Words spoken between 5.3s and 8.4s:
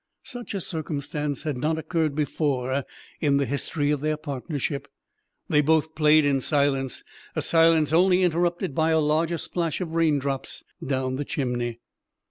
They both played in silence a silence only